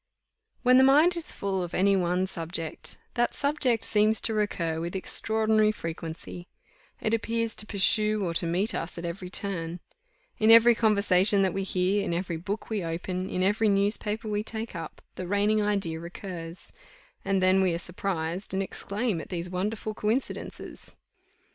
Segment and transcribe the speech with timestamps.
[0.63, 4.95] When the mind is full of any one subject, that subject seems to recur with
[4.95, 6.47] extraordinary frequency
[6.99, 9.79] it appears to pursue or to meet us at every turn:
[10.39, 14.41] in every conversation that we hear, in every book we open, in every newspaper we
[14.41, 16.73] take up, the reigning idea recurs;
[17.23, 20.97] and then we are surprised, and exclaim at these wonderful coincidences.